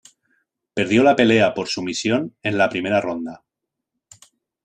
[0.77, 3.43] Perdió la pelea por sumisión en la primera ronda.